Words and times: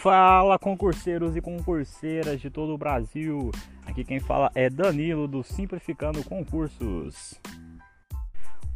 Fala 0.00 0.58
concurseiros 0.58 1.36
e 1.36 1.42
concurseiras 1.42 2.40
de 2.40 2.48
todo 2.48 2.72
o 2.72 2.78
Brasil. 2.78 3.50
Aqui 3.84 4.02
quem 4.02 4.18
fala 4.18 4.50
é 4.54 4.70
Danilo 4.70 5.28
do 5.28 5.42
Simplificando 5.42 6.24
Concursos. 6.24 7.38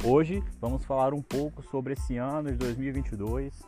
Hoje 0.03 0.43
vamos 0.61 0.85
falar 0.85 1.15
um 1.15 1.23
pouco 1.23 1.63
sobre 1.63 1.93
esse 1.93 2.17
ano 2.17 2.51
de 2.51 2.57
2022 2.57 3.59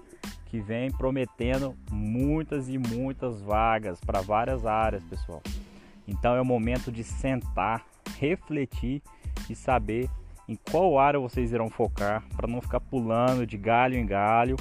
que 0.46 0.60
vem 0.60 0.92
prometendo 0.92 1.76
muitas 1.92 2.70
e 2.70 2.78
muitas 2.78 3.42
vagas 3.42 4.00
para 4.02 4.22
várias 4.22 4.64
áreas, 4.64 5.04
pessoal. 5.06 5.42
Então 6.08 6.36
é 6.36 6.42
o 6.42 6.46
momento 6.46 6.92
de 6.92 7.04
sentar, 7.04 7.84
refletir 8.20 9.02
e 9.50 9.56
saber 9.56 10.08
em 10.48 10.56
qual 10.70 11.00
área 11.00 11.20
vocês 11.20 11.52
irão 11.52 11.72
focar 11.72 12.24
para 12.36 12.48
não 12.48 12.62
ficar 12.62 12.82
pulando 12.82 13.48
de 13.48 13.58
galho 13.58 13.98
em 13.98 14.06
galho, 14.06 14.58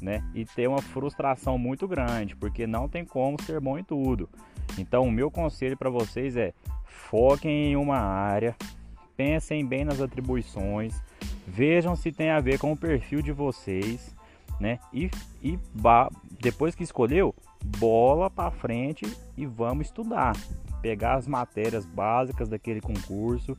né? 0.00 0.22
E 0.34 0.44
ter 0.44 0.68
uma 0.68 0.82
frustração 0.82 1.58
muito 1.58 1.86
grande, 1.86 2.36
porque 2.36 2.66
não 2.66 2.88
tem 2.88 3.04
como 3.04 3.40
ser 3.42 3.60
bom 3.60 3.78
em 3.78 3.84
tudo. 3.84 4.28
Então, 4.78 5.04
o 5.04 5.12
meu 5.12 5.30
conselho 5.30 5.76
para 5.76 5.90
vocês 5.90 6.36
é: 6.36 6.52
foquem 6.84 7.72
em 7.72 7.76
uma 7.76 7.98
área, 7.98 8.56
pensem 9.16 9.64
bem 9.64 9.84
nas 9.84 10.00
atribuições, 10.00 11.02
vejam 11.46 11.96
se 11.96 12.12
tem 12.12 12.30
a 12.30 12.40
ver 12.40 12.58
com 12.58 12.72
o 12.72 12.76
perfil 12.76 13.22
de 13.22 13.32
vocês, 13.32 14.14
né? 14.60 14.78
E, 14.92 15.10
e 15.42 15.58
depois 16.40 16.74
que 16.74 16.84
escolheu, 16.84 17.34
bola 17.78 18.30
para 18.30 18.50
frente 18.50 19.06
e 19.36 19.46
vamos 19.46 19.86
estudar, 19.86 20.36
pegar 20.82 21.14
as 21.14 21.26
matérias 21.26 21.86
básicas 21.86 22.48
daquele 22.48 22.80
concurso 22.80 23.56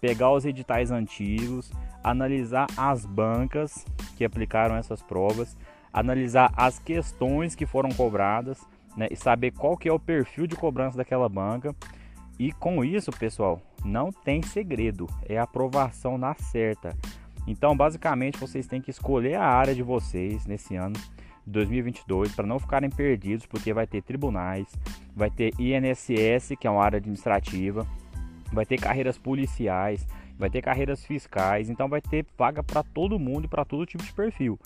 pegar 0.00 0.32
os 0.32 0.44
editais 0.44 0.90
antigos, 0.90 1.70
analisar 2.02 2.66
as 2.76 3.04
bancas 3.04 3.84
que 4.16 4.24
aplicaram 4.24 4.76
essas 4.76 5.02
provas, 5.02 5.56
analisar 5.92 6.52
as 6.56 6.78
questões 6.78 7.54
que 7.54 7.66
foram 7.66 7.90
cobradas, 7.90 8.60
né, 8.96 9.08
e 9.10 9.16
saber 9.16 9.52
qual 9.52 9.76
que 9.76 9.88
é 9.88 9.92
o 9.92 9.98
perfil 9.98 10.46
de 10.46 10.56
cobrança 10.56 10.96
daquela 10.96 11.28
banca. 11.28 11.74
E 12.38 12.52
com 12.52 12.84
isso, 12.84 13.10
pessoal, 13.10 13.60
não 13.84 14.10
tem 14.12 14.42
segredo, 14.42 15.06
é 15.28 15.38
aprovação 15.38 16.18
na 16.18 16.34
certa. 16.34 16.96
Então, 17.46 17.76
basicamente, 17.76 18.38
vocês 18.38 18.66
têm 18.66 18.80
que 18.80 18.90
escolher 18.90 19.36
a 19.36 19.44
área 19.44 19.74
de 19.74 19.82
vocês 19.82 20.46
nesse 20.46 20.76
ano 20.76 20.94
2022 21.46 22.34
para 22.34 22.46
não 22.46 22.58
ficarem 22.58 22.90
perdidos, 22.90 23.46
porque 23.46 23.72
vai 23.72 23.86
ter 23.86 24.02
tribunais, 24.02 24.66
vai 25.16 25.30
ter 25.30 25.52
INSS, 25.58 26.56
que 26.60 26.66
é 26.66 26.70
uma 26.70 26.84
área 26.84 26.98
administrativa, 26.98 27.86
vai 28.52 28.66
ter 28.66 28.78
carreiras 28.78 29.18
policiais, 29.18 30.06
vai 30.38 30.50
ter 30.50 30.62
carreiras 30.62 31.04
fiscais, 31.04 31.68
então 31.68 31.88
vai 31.88 32.00
ter 32.00 32.24
vaga 32.36 32.62
para 32.62 32.82
todo 32.82 33.18
mundo 33.18 33.46
e 33.46 33.48
para 33.48 33.64
todo 33.64 33.86
tipo 33.86 34.04
de 34.04 34.12
perfil. 34.12 34.58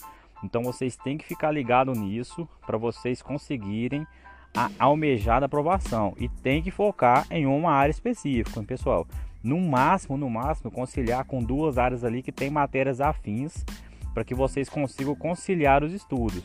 Então 0.43 0.63
vocês 0.63 0.97
têm 0.97 1.17
que 1.17 1.27
ficar 1.27 1.51
ligado 1.51 1.93
nisso 1.93 2.49
para 2.67 2.77
vocês 2.77 3.23
conseguirem 3.23 4.07
a 4.55 4.71
almejada 4.79 5.47
aprovação 5.47 6.15
e 6.19 6.29
tem 6.29 6.63
que 6.63 6.71
focar 6.71 7.27
em 7.31 7.47
uma 7.47 7.73
área 7.73 7.91
específica, 7.91 8.61
hein, 8.61 8.67
pessoal. 8.67 9.07
No 9.43 9.59
máximo, 9.59 10.17
no 10.17 10.31
máximo, 10.31 10.71
conciliar 10.71 11.25
com 11.25 11.43
duas 11.43 11.79
áreas 11.79 12.05
ali 12.05 12.23
que 12.23 12.31
tem 12.31 12.51
matérias 12.51 13.01
afins 13.01 13.65
para 14.13 14.25
que 14.25 14.35
vocês 14.35 14.69
consigam 14.69 15.15
conciliar 15.15 15.83
os 15.83 15.93
estudos. 15.93 16.45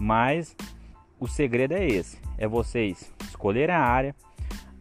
Mas 0.00 0.56
o 1.20 1.28
segredo 1.28 1.72
é 1.72 1.86
esse: 1.86 2.18
é 2.38 2.48
vocês 2.48 3.12
escolherem 3.22 3.74
a 3.74 3.80
área, 3.80 4.14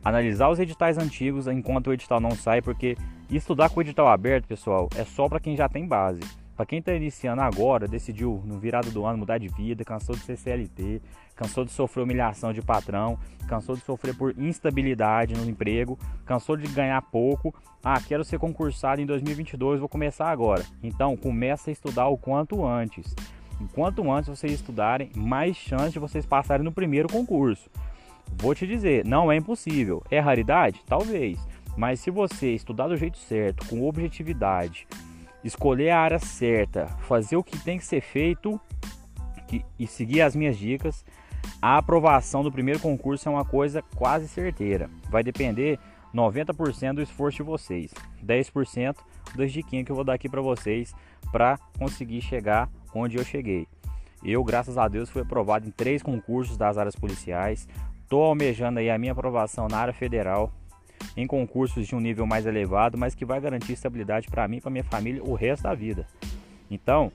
analisar 0.04 0.50
os 0.50 0.59
editais 0.59 0.98
antigos 0.98 1.48
enquanto 1.48 1.88
o 1.88 1.94
edital 1.94 2.20
não 2.20 2.32
sai, 2.32 2.62
porque 2.62 2.98
estudar 3.30 3.70
com 3.70 3.80
o 3.80 3.84
edital 3.84 4.08
aberto, 4.08 4.48
pessoal, 4.48 4.89
é 4.95 5.04
só 5.04 5.30
para 5.30 5.39
quem 5.39 5.56
já 5.56 5.70
tem 5.70 5.86
base. 5.86 6.22
Para 6.62 6.67
quem 6.67 6.78
está 6.78 6.94
iniciando 6.94 7.42
agora, 7.42 7.88
decidiu 7.88 8.40
no 8.45 8.59
virado 8.59 8.92
do 8.92 9.04
ano 9.04 9.17
mudar 9.17 9.40
de 9.40 9.48
vida, 9.48 9.84
cansou 9.84 10.16
de 10.16 10.22
ser 10.22 10.38
CLT, 10.38 11.02
cansou 11.36 11.66
de 11.66 11.72
sofrer 11.72 12.04
humilhação 12.04 12.54
de 12.54 12.61
patrão, 12.61 13.17
cansou 13.48 13.76
de 13.76 13.82
sofrer 13.82 14.16
por 14.16 14.38
instabilidade 14.38 15.33
no 15.33 15.50
emprego, 15.50 15.98
cansou 16.23 16.55
de 16.55 16.67
ganhar 16.67 17.02
pouco. 17.02 17.52
Ah, 17.83 18.00
quero 18.00 18.23
ser 18.23 18.38
concursado 18.38 19.02
em 19.02 19.08
2022, 19.08 19.80
vou 19.80 19.89
começar 19.89 20.30
agora. 20.30 20.64
Então, 20.83 21.17
começa 21.17 21.71
a 21.71 21.73
estudar 21.73 22.10
o 22.10 22.16
quanto 22.16 22.64
antes. 22.64 23.16
Enquanto 23.60 24.11
antes 24.11 24.30
vocês 24.30 24.54
estudarem, 24.54 25.10
mais 25.16 25.58
chance 25.58 25.94
de 25.94 25.98
vocês 25.98 26.27
passarem 26.27 26.64
no 26.64 26.71
primeiro 26.71 27.10
concurso. 27.10 27.71
Vou 28.38 28.54
te 28.54 28.67
dizer, 28.67 29.04
não 29.04 29.32
é 29.32 29.36
impossível. 29.36 30.04
É 30.11 30.20
raridade? 30.20 30.80
Talvez. 30.86 31.39
Mas 31.76 32.02
se 32.02 32.11
você 32.11 32.54
estudar 32.54 32.88
do 32.88 32.98
jeito 32.98 33.17
certo, 33.17 33.66
com 33.67 33.88
objetividade, 33.88 34.86
escolher 35.43 35.89
a 35.89 35.99
área 35.99 36.19
certa, 36.19 36.87
fazer 37.07 37.35
o 37.35 37.43
que 37.43 37.57
tem 37.59 37.77
que 37.77 37.85
ser 37.85 38.02
feito 38.02 38.59
e 39.77 39.85
seguir 39.85 40.21
as 40.21 40.35
minhas 40.35 40.57
dicas, 40.57 41.05
a 41.61 41.77
aprovação 41.77 42.43
do 42.43 42.52
primeiro 42.52 42.79
concurso 42.79 43.27
é 43.27 43.31
uma 43.31 43.43
coisa 43.43 43.81
quase 43.95 44.27
certeira. 44.27 44.89
Vai 45.09 45.23
depender 45.23 45.79
90% 46.13 46.93
do 46.95 47.02
esforço 47.02 47.37
de 47.37 47.43
vocês, 47.43 47.93
10% 48.23 48.95
das 49.35 49.52
diquinhas 49.52 49.85
que 49.85 49.91
eu 49.91 49.95
vou 49.95 50.05
dar 50.05 50.13
aqui 50.13 50.29
para 50.29 50.41
vocês 50.41 50.93
para 51.31 51.58
conseguir 51.77 52.21
chegar 52.21 52.69
onde 52.93 53.17
eu 53.17 53.23
cheguei. 53.23 53.67
Eu, 54.23 54.43
graças 54.43 54.77
a 54.77 54.87
Deus, 54.87 55.09
fui 55.09 55.21
aprovado 55.21 55.67
em 55.67 55.71
três 55.71 56.03
concursos 56.03 56.55
das 56.55 56.77
áreas 56.77 56.95
policiais, 56.95 57.67
Estou 58.11 58.25
almejando 58.25 58.79
aí 58.79 58.89
a 58.89 58.97
minha 58.97 59.13
aprovação 59.13 59.69
na 59.69 59.77
área 59.77 59.93
federal 59.93 60.52
em 61.16 61.27
concursos 61.27 61.88
de 61.88 61.95
um 61.95 61.99
nível 61.99 62.26
mais 62.26 62.45
elevado, 62.45 62.98
mas 62.98 63.14
que 63.14 63.26
vai 63.26 63.39
garantir 63.39 63.73
estabilidade 63.73 64.27
para 64.27 64.48
mim 64.48 64.58
e 64.58 64.61
para 64.61 64.72
minha 64.72 64.83
família 64.83 65.23
o 65.23 65.33
resto 65.33 65.64
da 65.64 65.73
vida. 65.73 66.08
Então, 66.70 67.11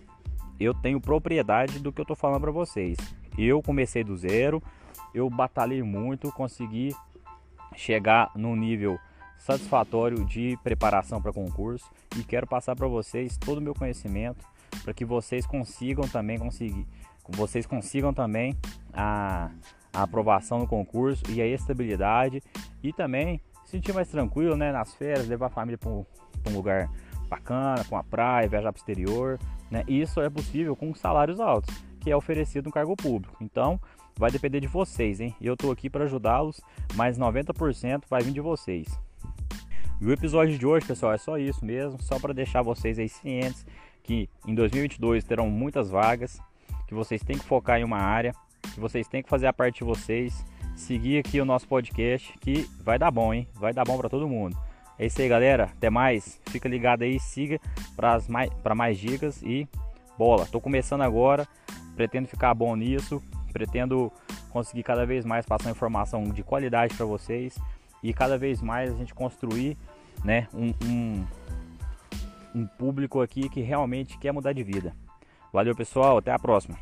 eu 0.60 0.74
tenho 0.74 1.00
propriedade 1.00 1.78
do 1.78 1.92
que 1.92 2.00
eu 2.00 2.04
estou 2.04 2.16
falando 2.16 2.40
para 2.40 2.50
vocês. 2.50 2.96
Eu 3.38 3.62
comecei 3.62 4.02
do 4.02 4.16
zero, 4.16 4.62
eu 5.14 5.28
batalhei 5.28 5.82
muito, 5.82 6.32
consegui 6.32 6.94
chegar 7.74 8.30
num 8.34 8.56
nível 8.56 8.98
satisfatório 9.38 10.24
de 10.24 10.58
preparação 10.62 11.20
para 11.20 11.32
concurso 11.32 11.90
e 12.18 12.24
quero 12.24 12.46
passar 12.46 12.74
para 12.74 12.88
vocês 12.88 13.36
todo 13.36 13.58
o 13.58 13.60
meu 13.60 13.74
conhecimento 13.74 14.44
para 14.82 14.94
que 14.94 15.04
vocês 15.04 15.46
consigam 15.46 16.08
também 16.08 16.38
conseguir, 16.38 16.86
vocês 17.28 17.66
consigam 17.66 18.12
também 18.12 18.56
a 18.92 19.50
a 19.96 20.02
aprovação 20.02 20.58
no 20.58 20.66
concurso 20.66 21.22
e 21.30 21.40
a 21.40 21.46
estabilidade 21.46 22.42
e 22.82 22.92
também 22.92 23.40
se 23.66 23.72
sentir 23.72 23.92
mais 23.92 24.08
tranquilo 24.08 24.56
né, 24.56 24.72
nas 24.72 24.94
férias, 24.94 25.26
levar 25.26 25.46
a 25.46 25.50
família 25.50 25.76
para 25.76 25.90
um, 25.90 26.06
um, 26.48 26.52
lugar 26.54 26.88
bacana, 27.28 27.84
com 27.84 27.96
a 27.96 28.04
praia, 28.04 28.48
viajar 28.48 28.72
para 28.72 28.78
o 28.78 28.80
exterior. 28.80 29.38
Né? 29.70 29.84
Isso 29.88 30.20
é 30.20 30.30
possível 30.30 30.76
com 30.76 30.94
salários 30.94 31.40
altos, 31.40 31.74
que 32.00 32.10
é 32.10 32.16
oferecido 32.16 32.66
no 32.66 32.72
cargo 32.72 32.96
público. 32.96 33.36
Então, 33.40 33.80
vai 34.16 34.30
depender 34.30 34.60
de 34.60 34.68
vocês, 34.68 35.20
hein? 35.20 35.34
Eu 35.40 35.54
estou 35.54 35.72
aqui 35.72 35.90
para 35.90 36.04
ajudá-los, 36.04 36.60
mas 36.94 37.18
90% 37.18 38.04
vai 38.08 38.22
vir 38.22 38.32
de 38.32 38.40
vocês. 38.40 38.88
E 40.00 40.06
o 40.06 40.12
episódio 40.12 40.56
de 40.56 40.64
hoje, 40.64 40.86
pessoal, 40.86 41.12
é 41.12 41.18
só 41.18 41.36
isso 41.36 41.64
mesmo, 41.64 42.00
só 42.00 42.20
para 42.20 42.32
deixar 42.32 42.62
vocês 42.62 42.98
aí 42.98 43.08
cientes 43.08 43.66
que 44.04 44.30
em 44.46 44.54
2022 44.54 45.24
terão 45.24 45.50
muitas 45.50 45.90
vagas, 45.90 46.40
que 46.86 46.94
vocês 46.94 47.20
têm 47.24 47.36
que 47.36 47.44
focar 47.44 47.80
em 47.80 47.84
uma 47.84 47.98
área 47.98 48.32
que 48.66 48.80
vocês 48.80 49.08
têm 49.08 49.22
que 49.22 49.28
fazer 49.28 49.46
a 49.46 49.52
parte 49.52 49.78
de 49.78 49.84
vocês, 49.84 50.44
seguir 50.76 51.18
aqui 51.18 51.40
o 51.40 51.44
nosso 51.44 51.66
podcast, 51.66 52.32
que 52.38 52.68
vai 52.84 52.98
dar 52.98 53.10
bom, 53.10 53.34
hein? 53.34 53.48
Vai 53.54 53.72
dar 53.72 53.84
bom 53.84 53.96
para 53.96 54.08
todo 54.08 54.28
mundo. 54.28 54.56
É 54.98 55.06
isso 55.06 55.20
aí, 55.20 55.28
galera. 55.28 55.64
Até 55.64 55.90
mais. 55.90 56.40
Fica 56.46 56.68
ligado 56.68 57.02
aí, 57.02 57.18
siga 57.18 57.58
para 57.96 58.20
mais, 58.28 58.50
mais 58.76 58.98
dicas 58.98 59.42
e 59.42 59.66
bola. 60.16 60.46
Tô 60.46 60.60
começando 60.60 61.02
agora, 61.02 61.48
pretendo 61.94 62.28
ficar 62.28 62.54
bom 62.54 62.74
nisso, 62.76 63.22
pretendo 63.52 64.12
conseguir 64.50 64.82
cada 64.82 65.04
vez 65.04 65.24
mais 65.24 65.44
passar 65.44 65.70
informação 65.70 66.24
de 66.24 66.42
qualidade 66.42 66.94
para 66.94 67.04
vocês 67.04 67.58
e 68.02 68.12
cada 68.12 68.38
vez 68.38 68.62
mais 68.62 68.90
a 68.90 68.96
gente 68.96 69.12
construir, 69.12 69.76
né, 70.24 70.48
um, 70.54 70.72
um, 70.84 71.24
um 72.54 72.66
público 72.66 73.20
aqui 73.20 73.48
que 73.48 73.60
realmente 73.60 74.16
quer 74.18 74.32
mudar 74.32 74.52
de 74.52 74.62
vida. 74.62 74.94
Valeu, 75.52 75.74
pessoal. 75.74 76.18
Até 76.18 76.32
a 76.32 76.38
próxima. 76.38 76.78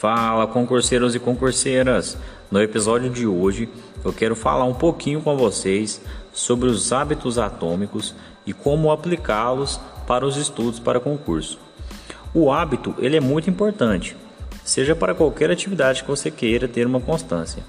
Fala 0.00 0.46
concurseiros 0.46 1.14
e 1.14 1.18
concurseiras! 1.18 2.16
No 2.50 2.58
episódio 2.62 3.10
de 3.10 3.26
hoje 3.26 3.68
eu 4.02 4.14
quero 4.14 4.34
falar 4.34 4.64
um 4.64 4.72
pouquinho 4.72 5.20
com 5.20 5.36
vocês 5.36 6.00
sobre 6.32 6.70
os 6.70 6.90
hábitos 6.90 7.36
atômicos 7.36 8.14
e 8.46 8.54
como 8.54 8.90
aplicá-los 8.90 9.78
para 10.06 10.24
os 10.24 10.38
estudos 10.38 10.80
para 10.80 10.98
concurso. 10.98 11.58
O 12.32 12.50
hábito 12.50 12.94
ele 12.98 13.18
é 13.18 13.20
muito 13.20 13.50
importante, 13.50 14.16
seja 14.64 14.96
para 14.96 15.14
qualquer 15.14 15.50
atividade 15.50 16.02
que 16.02 16.08
você 16.08 16.30
queira 16.30 16.66
ter 16.66 16.86
uma 16.86 17.02
constância, 17.02 17.62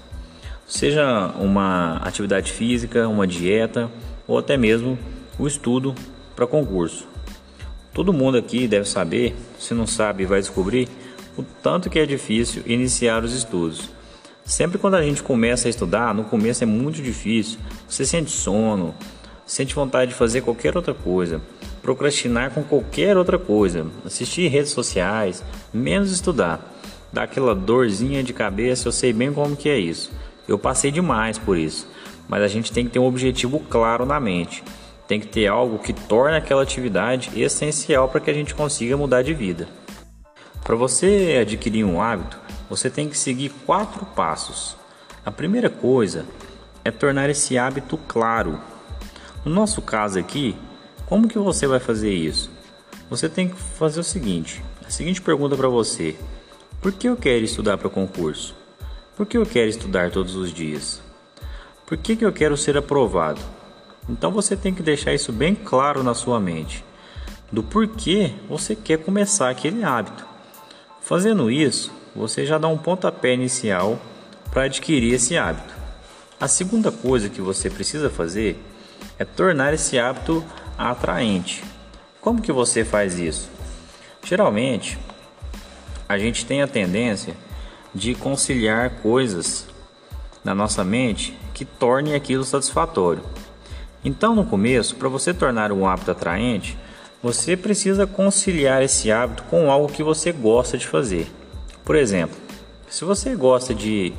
seja 0.66 1.34
uma 1.38 1.98
atividade 1.98 2.50
física, 2.50 3.06
uma 3.08 3.26
dieta 3.26 3.90
ou 4.26 4.38
até 4.38 4.56
mesmo 4.56 4.98
o 5.38 5.46
estudo 5.46 5.94
para 6.34 6.46
concurso. 6.46 7.06
Todo 7.92 8.10
mundo 8.10 8.38
aqui 8.38 8.66
deve 8.66 8.88
saber, 8.88 9.36
se 9.58 9.74
não 9.74 9.86
sabe 9.86 10.24
vai 10.24 10.40
descobrir 10.40 10.88
o 11.36 11.42
tanto 11.42 11.88
que 11.88 11.98
é 11.98 12.06
difícil 12.06 12.62
iniciar 12.66 13.24
os 13.24 13.32
estudos. 13.32 13.90
Sempre 14.44 14.78
quando 14.78 14.94
a 14.94 15.02
gente 15.02 15.22
começa 15.22 15.68
a 15.68 15.70
estudar, 15.70 16.14
no 16.14 16.24
começo 16.24 16.64
é 16.64 16.66
muito 16.66 17.00
difícil, 17.00 17.58
você 17.88 18.04
sente 18.04 18.30
sono, 18.30 18.94
sente 19.46 19.74
vontade 19.74 20.10
de 20.10 20.16
fazer 20.16 20.40
qualquer 20.40 20.76
outra 20.76 20.92
coisa, 20.92 21.40
procrastinar 21.80 22.50
com 22.50 22.62
qualquer 22.62 23.16
outra 23.16 23.38
coisa, 23.38 23.86
assistir 24.04 24.48
redes 24.48 24.72
sociais, 24.72 25.44
menos 25.72 26.10
estudar. 26.10 26.68
Dá 27.12 27.24
aquela 27.24 27.54
dorzinha 27.54 28.22
de 28.22 28.32
cabeça, 28.32 28.88
eu 28.88 28.92
sei 28.92 29.12
bem 29.12 29.32
como 29.32 29.56
que 29.56 29.68
é 29.68 29.78
isso. 29.78 30.10
Eu 30.48 30.58
passei 30.58 30.90
demais 30.90 31.38
por 31.38 31.56
isso, 31.56 31.86
mas 32.28 32.42
a 32.42 32.48
gente 32.48 32.72
tem 32.72 32.84
que 32.84 32.90
ter 32.90 32.98
um 32.98 33.06
objetivo 33.06 33.60
claro 33.60 34.04
na 34.04 34.18
mente. 34.18 34.64
Tem 35.06 35.20
que 35.20 35.26
ter 35.26 35.46
algo 35.46 35.78
que 35.78 35.92
torne 35.92 36.36
aquela 36.36 36.62
atividade 36.62 37.30
essencial 37.40 38.08
para 38.08 38.20
que 38.20 38.30
a 38.30 38.34
gente 38.34 38.54
consiga 38.54 38.96
mudar 38.96 39.22
de 39.22 39.34
vida. 39.34 39.68
Para 40.64 40.76
você 40.76 41.38
adquirir 41.40 41.84
um 41.84 42.00
hábito, 42.00 42.38
você 42.70 42.88
tem 42.88 43.08
que 43.08 43.18
seguir 43.18 43.50
quatro 43.66 44.06
passos. 44.06 44.76
A 45.26 45.30
primeira 45.30 45.68
coisa 45.68 46.24
é 46.84 46.90
tornar 46.90 47.28
esse 47.28 47.58
hábito 47.58 47.98
claro. 48.06 48.60
No 49.44 49.52
nosso 49.52 49.82
caso 49.82 50.20
aqui, 50.20 50.56
como 51.06 51.26
que 51.26 51.36
você 51.36 51.66
vai 51.66 51.80
fazer 51.80 52.12
isso? 52.12 52.48
Você 53.10 53.28
tem 53.28 53.48
que 53.48 53.56
fazer 53.56 53.98
o 53.98 54.04
seguinte: 54.04 54.62
a 54.86 54.90
seguinte 54.90 55.20
pergunta 55.20 55.56
para 55.56 55.68
você: 55.68 56.16
Por 56.80 56.92
que 56.92 57.08
eu 57.08 57.16
quero 57.16 57.44
estudar 57.44 57.76
para 57.76 57.90
concurso? 57.90 58.54
Por 59.16 59.26
que 59.26 59.36
eu 59.36 59.44
quero 59.44 59.68
estudar 59.68 60.12
todos 60.12 60.36
os 60.36 60.52
dias? 60.52 61.02
Por 61.84 61.98
que, 61.98 62.14
que 62.14 62.24
eu 62.24 62.32
quero 62.32 62.56
ser 62.56 62.76
aprovado? 62.76 63.40
Então 64.08 64.30
você 64.30 64.56
tem 64.56 64.72
que 64.72 64.82
deixar 64.82 65.12
isso 65.12 65.32
bem 65.32 65.56
claro 65.56 66.04
na 66.04 66.14
sua 66.14 66.38
mente, 66.38 66.84
do 67.50 67.64
porquê 67.64 68.32
você 68.48 68.76
quer 68.76 68.98
começar 68.98 69.50
aquele 69.50 69.82
hábito. 69.82 70.31
Fazendo 71.12 71.50
isso, 71.50 71.92
você 72.16 72.46
já 72.46 72.56
dá 72.56 72.68
um 72.68 72.78
pontapé 72.78 73.34
inicial 73.34 74.00
para 74.50 74.62
adquirir 74.62 75.12
esse 75.12 75.36
hábito. 75.36 75.74
A 76.40 76.48
segunda 76.48 76.90
coisa 76.90 77.28
que 77.28 77.42
você 77.42 77.68
precisa 77.68 78.08
fazer 78.08 78.58
é 79.18 79.24
tornar 79.26 79.74
esse 79.74 79.98
hábito 79.98 80.42
atraente. 80.78 81.62
Como 82.18 82.40
que 82.40 82.50
você 82.50 82.82
faz 82.82 83.18
isso? 83.18 83.50
Geralmente, 84.24 84.98
a 86.08 86.16
gente 86.16 86.46
tem 86.46 86.62
a 86.62 86.66
tendência 86.66 87.36
de 87.94 88.14
conciliar 88.14 89.02
coisas 89.02 89.68
na 90.42 90.54
nossa 90.54 90.82
mente 90.82 91.38
que 91.52 91.66
tornem 91.66 92.14
aquilo 92.14 92.42
satisfatório. 92.42 93.22
Então, 94.02 94.34
no 94.34 94.46
começo, 94.46 94.96
para 94.96 95.10
você 95.10 95.34
tornar 95.34 95.72
um 95.72 95.86
hábito 95.86 96.10
atraente, 96.10 96.78
você 97.22 97.56
precisa 97.56 98.06
conciliar 98.06 98.82
esse 98.82 99.12
hábito 99.12 99.44
com 99.44 99.70
algo 99.70 99.92
que 99.92 100.02
você 100.02 100.32
gosta 100.32 100.76
de 100.76 100.86
fazer. 100.86 101.28
Por 101.84 101.94
exemplo, 101.94 102.36
se 102.88 103.04
você 103.04 103.36
gosta 103.36 103.72
de, 103.72 104.12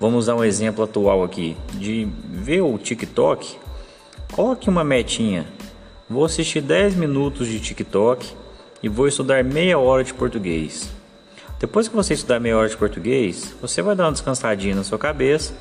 vamos 0.00 0.24
usar 0.24 0.34
um 0.34 0.42
exemplo 0.42 0.82
atual 0.82 1.22
aqui, 1.22 1.56
de 1.74 2.08
ver 2.24 2.62
o 2.62 2.76
TikTok, 2.76 3.56
coloque 4.32 4.68
uma 4.68 4.82
metinha. 4.82 5.46
Vou 6.08 6.24
assistir 6.24 6.60
10 6.60 6.96
minutos 6.96 7.46
de 7.46 7.60
TikTok 7.60 8.34
e 8.82 8.88
vou 8.88 9.06
estudar 9.06 9.44
meia 9.44 9.78
hora 9.78 10.02
de 10.02 10.12
português. 10.12 10.90
Depois 11.60 11.86
que 11.86 11.94
você 11.94 12.14
estudar 12.14 12.40
meia 12.40 12.56
hora 12.56 12.68
de 12.68 12.76
português, 12.76 13.54
você 13.60 13.80
vai 13.80 13.94
dar 13.94 14.06
uma 14.06 14.12
descansadinha 14.12 14.74
na 14.74 14.82
sua 14.82 14.98
cabeça 14.98 15.54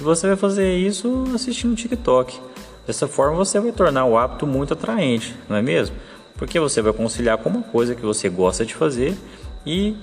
e 0.00 0.02
você 0.02 0.26
vai 0.26 0.36
fazer 0.36 0.74
isso 0.74 1.24
assistindo 1.32 1.76
TikTok. 1.76 2.40
Dessa 2.84 3.06
forma 3.06 3.36
você 3.36 3.60
vai 3.60 3.70
tornar 3.70 4.06
o 4.06 4.18
hábito 4.18 4.44
muito 4.44 4.72
atraente, 4.72 5.36
não 5.48 5.56
é 5.56 5.62
mesmo? 5.62 5.94
Porque 6.42 6.58
você 6.58 6.82
vai 6.82 6.92
conciliar 6.92 7.38
com 7.38 7.48
uma 7.48 7.62
coisa 7.62 7.94
que 7.94 8.02
você 8.02 8.28
gosta 8.28 8.66
de 8.66 8.74
fazer 8.74 9.16
e 9.64 9.96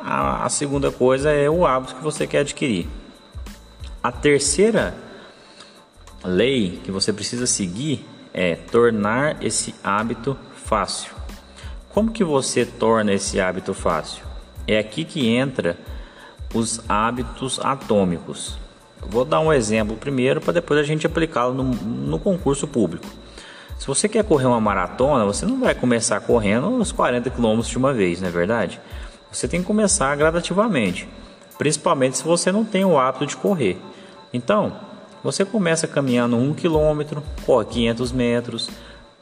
a, 0.00 0.44
a 0.44 0.48
segunda 0.48 0.92
coisa 0.92 1.32
é 1.32 1.50
o 1.50 1.66
hábito 1.66 1.96
que 1.96 2.00
você 2.00 2.28
quer 2.28 2.38
adquirir. 2.38 2.86
A 4.00 4.12
terceira 4.12 4.94
lei 6.22 6.78
que 6.84 6.92
você 6.92 7.12
precisa 7.12 7.44
seguir 7.44 8.06
é 8.32 8.54
tornar 8.54 9.42
esse 9.42 9.74
hábito 9.82 10.38
fácil. 10.64 11.12
Como 11.88 12.12
que 12.12 12.22
você 12.22 12.64
torna 12.64 13.12
esse 13.12 13.40
hábito 13.40 13.74
fácil? 13.74 14.22
É 14.64 14.78
aqui 14.78 15.04
que 15.04 15.26
entra 15.26 15.76
os 16.54 16.80
hábitos 16.88 17.58
atômicos. 17.58 18.56
vou 19.00 19.24
dar 19.24 19.40
um 19.40 19.52
exemplo 19.52 19.96
primeiro 19.96 20.40
para 20.40 20.52
depois 20.52 20.78
a 20.78 20.84
gente 20.84 21.04
aplicá-lo 21.04 21.52
no, 21.52 21.64
no 21.64 22.18
concurso 22.20 22.68
público. 22.68 23.08
Se 23.78 23.86
você 23.86 24.08
quer 24.08 24.24
correr 24.24 24.46
uma 24.46 24.60
maratona, 24.60 25.24
você 25.24 25.46
não 25.46 25.60
vai 25.60 25.72
começar 25.72 26.20
correndo 26.20 26.68
os 26.76 26.90
40 26.90 27.30
km 27.30 27.60
de 27.60 27.78
uma 27.78 27.94
vez, 27.94 28.20
não 28.20 28.28
é 28.28 28.30
verdade? 28.30 28.80
Você 29.30 29.46
tem 29.46 29.60
que 29.60 29.66
começar 29.66 30.16
gradativamente, 30.16 31.08
principalmente 31.56 32.18
se 32.18 32.24
você 32.24 32.50
não 32.50 32.64
tem 32.64 32.84
o 32.84 32.98
hábito 32.98 33.24
de 33.24 33.36
correr. 33.36 33.78
Então, 34.32 34.72
você 35.22 35.44
começa 35.44 35.86
caminhando 35.86 36.36
1 36.36 36.54
km, 36.54 37.20
corre 37.46 37.66
500 37.66 38.12
metros, 38.12 38.68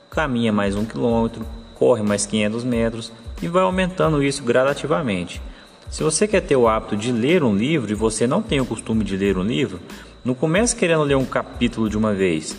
caminha 0.09 0.53
mais 0.53 0.75
1 0.75 0.87
km, 0.87 1.43
corre 1.75 2.03
mais 2.03 2.25
500 2.25 2.65
metros 2.65 3.13
e 3.43 3.49
vai 3.49 3.63
aumentando 3.63 4.23
isso 4.23 4.43
gradativamente. 4.43 5.43
Se 5.91 6.03
você 6.03 6.27
quer 6.27 6.41
ter 6.41 6.57
o 6.57 6.67
hábito 6.67 6.97
de 6.97 7.13
ler 7.13 7.45
um 7.45 7.55
livro 7.55 7.91
e 7.91 7.95
você 7.95 8.27
não 8.27 8.41
tem 8.41 8.61
o 8.61 8.67
costume 8.67 9.05
de 9.05 9.17
ler 9.19 9.37
um 9.37 9.43
livro, 9.43 9.79
não 10.25 10.35
comece 10.35 10.75
querendo 10.75 11.03
ler 11.03 11.17
um 11.17 11.27
capítulo 11.27 11.89
de 11.91 11.97
uma 11.97 12.15
vez. 12.15 12.57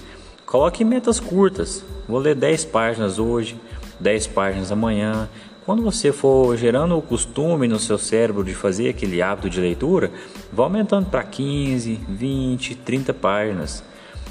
Coloque 0.48 0.86
metas 0.86 1.20
curtas. 1.20 1.84
Vou 2.08 2.20
ler 2.20 2.34
10 2.34 2.64
páginas 2.64 3.20
hoje, 3.20 3.60
10 4.00 4.28
páginas 4.28 4.72
amanhã. 4.72 5.28
Quando 5.66 5.84
você 5.84 6.14
for 6.14 6.56
gerando 6.56 6.98
o 6.98 7.02
costume 7.02 7.68
no 7.68 7.78
seu 7.78 7.98
cérebro 7.98 8.46
de 8.46 8.54
fazer 8.54 8.88
aquele 8.88 9.22
hábito 9.22 9.50
de 9.50 9.60
leitura, 9.60 10.10
vá 10.54 10.64
aumentando 10.64 11.10
para 11.10 11.22
15, 11.22 12.00
20, 12.08 12.76
30 12.76 13.14
páginas. 13.14 13.84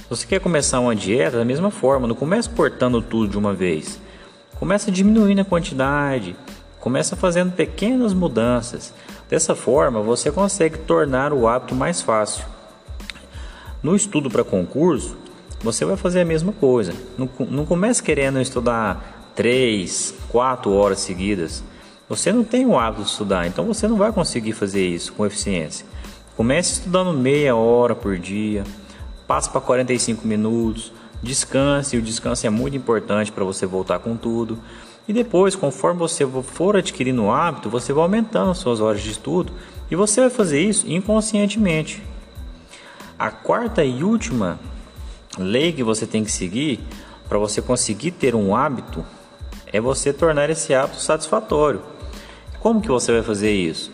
Você 0.09 0.27
quer 0.27 0.41
começar 0.41 0.81
uma 0.81 0.97
dieta 0.97 1.37
da 1.37 1.45
mesma 1.45 1.71
forma, 1.71 2.09
não 2.09 2.15
comece 2.15 2.49
cortando 2.49 3.03
tudo 3.03 3.29
de 3.29 3.37
uma 3.37 3.53
vez. 3.53 4.01
Começa 4.59 4.91
diminuindo 4.91 5.43
a 5.43 5.45
quantidade, 5.45 6.35
começa 6.81 7.15
fazendo 7.15 7.53
pequenas 7.53 8.15
mudanças. 8.15 8.91
Dessa 9.29 9.55
forma, 9.55 10.01
você 10.01 10.33
consegue 10.33 10.79
tornar 10.79 11.35
o 11.35 11.47
hábito 11.47 11.75
mais 11.75 12.01
fácil. 12.01 12.47
No 13.83 13.95
estudo 13.95 14.31
para 14.31 14.43
concurso, 14.43 15.26
você 15.61 15.85
vai 15.85 15.97
fazer 15.97 16.21
a 16.21 16.25
mesma 16.25 16.53
coisa. 16.53 16.93
Não, 17.17 17.29
não 17.51 17.67
comece 17.67 18.03
querendo 18.03 18.41
estudar 18.41 19.33
3, 19.35 20.15
4 20.29 20.73
horas 20.73 21.01
seguidas. 21.01 21.63
Você 22.09 22.33
não 22.33 22.45
tem 22.45 22.65
o 22.65 22.79
hábito 22.79 23.03
de 23.03 23.11
estudar, 23.11 23.47
então 23.47 23.67
você 23.67 23.89
não 23.89 23.97
vai 23.97 24.13
conseguir 24.13 24.53
fazer 24.53 24.87
isso 24.87 25.13
com 25.13 25.27
eficiência. 25.27 25.85
Comece 26.37 26.75
estudando 26.75 27.13
meia 27.13 27.57
hora 27.57 27.95
por 27.95 28.19
dia, 28.19 28.65
passe 29.27 29.51
para 29.51 29.61
45 29.61 30.27
minutos, 30.27 30.93
descanse, 31.23 31.97
o 31.97 32.03
descanso 32.03 32.47
é 32.47 32.51
muito 32.51 32.77
importante 32.77 33.33
para 33.33 33.45
você 33.45 33.67
voltar 33.67 33.99
com 33.99 34.17
tudo. 34.17 34.59
E 35.09 35.13
depois, 35.13 35.57
conforme 35.57 35.99
você 35.99 36.27
for 36.43 36.77
adquirindo 36.77 37.25
o 37.25 37.33
hábito, 37.33 37.71
você 37.71 37.93
vai 37.93 38.03
aumentando 38.03 38.51
as 38.51 38.59
suas 38.59 38.81
horas 38.81 39.01
de 39.01 39.11
estudo 39.11 39.53
e 39.91 39.97
você 39.97 40.21
vai 40.21 40.31
fazer 40.31 40.61
isso 40.61 40.89
inconscientemente. 40.89 42.03
A 43.19 43.31
quarta 43.31 43.85
e 43.85 44.05
última 44.05 44.59
lei 45.39 45.73
que 45.73 45.83
você 45.83 46.07
tem 46.07 46.25
que 46.25 46.33
seguir 46.33 46.81
para 47.29 47.39
você 47.39 47.61
conseguir 47.61 48.13
ter 48.13 48.35
um 48.35 48.55
hábito 48.55 49.05
é 49.73 49.81
você 49.81 50.13
tornar 50.13 50.49
esse 50.49 50.75
hábito 50.75 51.01
satisfatório. 51.01 51.83
Como 52.61 52.81
que 52.81 52.89
você 52.89 53.13
vai 53.13 53.23
fazer 53.23 53.53
isso? 53.53 53.91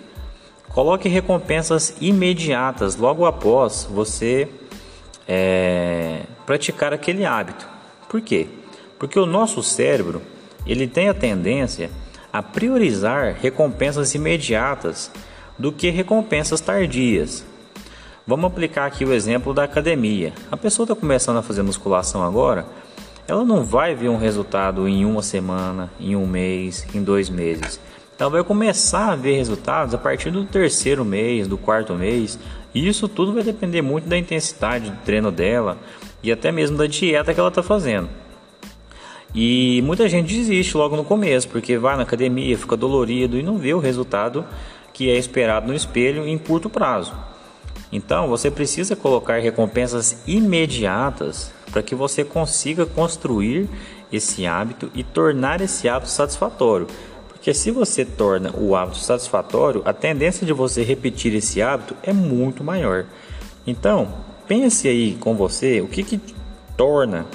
Coloque 0.69 1.09
recompensas 1.09 1.95
imediatas 2.01 2.97
logo 2.97 3.27
após 3.27 3.87
você 3.91 4.49
é, 5.29 6.23
praticar 6.47 6.93
aquele 6.93 7.25
hábito. 7.25 7.69
Por 8.09 8.21
quê? 8.21 8.47
Porque 8.99 9.19
o 9.19 9.27
nosso 9.27 9.63
cérebro 9.63 10.23
ele 10.67 10.87
tem 10.87 11.09
a 11.09 11.15
tendência 11.15 11.91
a 12.33 12.43
priorizar 12.43 13.35
recompensas 13.35 14.15
imediatas 14.15 15.11
do 15.59 15.71
que 15.73 15.91
recompensas 15.91 16.61
tardias. 16.61 17.45
Vamos 18.25 18.47
aplicar 18.47 18.87
aqui 18.87 19.05
o 19.05 19.13
exemplo 19.13 19.53
da 19.53 19.65
academia. 19.65 20.33
A 20.51 20.57
pessoa 20.57 20.85
está 20.85 20.95
começando 20.95 21.39
a 21.39 21.43
fazer 21.43 21.63
musculação 21.63 22.23
agora, 22.23 22.65
ela 23.27 23.45
não 23.45 23.65
vai 23.65 23.95
ver 23.95 24.09
um 24.09 24.17
resultado 24.17 24.87
em 24.87 25.05
uma 25.05 25.23
semana, 25.23 25.91
em 25.99 26.15
um 26.15 26.27
mês, 26.27 26.87
em 26.95 27.03
dois 27.03 27.29
meses. 27.29 27.81
Ela 28.17 28.31
vai 28.31 28.45
começar 28.45 29.11
a 29.11 29.17
ver 29.17 29.37
resultados 29.37 29.93
a 29.93 29.99
partir 29.99 30.31
do 30.31 30.45
terceiro 30.45 31.05
mês, 31.05 31.49
do 31.49 31.59
quarto 31.59 31.95
mês. 31.95 32.39
E 32.73 32.87
isso 32.87 33.09
tudo 33.09 33.33
vai 33.33 33.43
depender 33.43 33.83
muito 33.83 34.09
da 34.09 34.17
intensidade 34.17 34.91
do 34.91 34.97
treino 34.99 35.33
dela 35.33 35.77
e 36.23 36.31
até 36.31 36.53
mesmo 36.53 36.79
da 36.79 36.87
dieta 36.87 37.35
que 37.35 37.41
ela 37.41 37.49
está 37.49 37.63
fazendo. 37.63 38.09
E 39.35 39.83
muita 39.83 40.09
gente 40.09 40.33
desiste 40.33 40.77
logo 40.77 40.95
no 40.95 41.05
começo, 41.05 41.49
porque 41.49 41.77
vai 41.77 41.97
na 41.97 42.03
academia, 42.03 42.57
fica 42.57 42.77
dolorido 42.77 43.37
e 43.37 43.43
não 43.43 43.59
vê 43.59 43.75
o 43.75 43.81
resultado 43.81 44.45
que 44.93 45.11
é 45.11 45.17
esperado 45.17 45.67
no 45.67 45.75
espelho 45.75 46.25
em 46.29 46.39
curto 46.39 46.71
prazo. 46.71 47.13
Então 47.93 48.27
você 48.27 48.51
precisa 48.51 48.97
colocar 48.97 49.39
recompensas 49.39 50.23
imediatas 50.27 51.53
para 51.71 51.83
que 51.83 51.95
você 51.95 52.25
consiga 52.25 52.87
construir 52.87 53.69
esse 54.11 54.47
hábito 54.47 54.91
e 54.95 55.05
tornar 55.05 55.61
esse 55.61 55.89
hábito 55.89 56.11
satisfatório. 56.11 56.87
Porque 57.29 57.53
se 57.53 57.71
você 57.71 58.05
torna 58.05 58.51
o 58.57 58.75
hábito 58.75 58.99
satisfatório, 58.99 59.83
a 59.85 59.93
tendência 59.93 60.47
de 60.47 60.53
você 60.53 60.83
repetir 60.83 61.35
esse 61.35 61.61
hábito 61.61 61.95
é 62.03 62.13
muito 62.13 62.65
maior. 62.65 63.05
Então, 63.67 64.09
pense 64.47 64.89
aí 64.89 65.15
com 65.21 65.35
você 65.35 65.81
o 65.81 65.89
que, 65.89 66.03
que 66.03 66.21
torna 66.77 67.27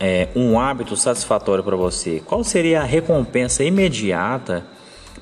é, 0.00 0.28
um 0.34 0.58
hábito 0.58 0.96
satisfatório 0.96 1.62
para 1.62 1.76
você, 1.76 2.22
qual 2.24 2.42
seria 2.42 2.80
a 2.80 2.84
recompensa 2.84 3.62
imediata 3.62 4.64